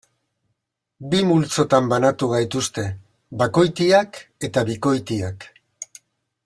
Bi 1.11 1.19
multzotan 1.31 1.91
banatu 1.91 2.31
gaituzte: 2.33 2.87
bakoitiak 3.43 4.21
eta 4.49 4.65
bikoitiak. 4.71 5.51